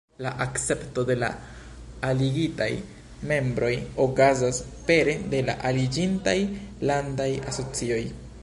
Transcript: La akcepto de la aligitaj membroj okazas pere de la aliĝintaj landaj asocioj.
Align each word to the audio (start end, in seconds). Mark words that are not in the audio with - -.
La 0.25 0.29
akcepto 0.43 1.01
de 1.09 1.15
la 1.23 1.27
aligitaj 2.07 2.69
membroj 3.33 3.71
okazas 4.07 4.63
pere 4.91 5.15
de 5.35 5.45
la 5.51 5.59
aliĝintaj 5.73 6.37
landaj 6.93 7.33
asocioj. 7.53 8.05